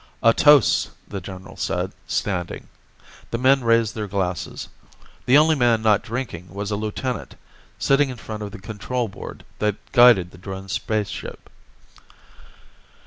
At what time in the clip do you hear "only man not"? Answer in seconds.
5.37-6.01